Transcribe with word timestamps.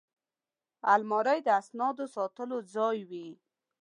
الماري 0.93 1.39
د 1.45 1.49
اسنادو 1.61 2.05
ساتلو 2.15 2.57
ځای 2.73 2.97
وي 3.09 3.27